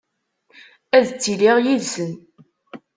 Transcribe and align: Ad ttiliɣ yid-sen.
Ad 0.97 1.05
ttiliɣ 1.07 1.57
yid-sen. 1.65 2.11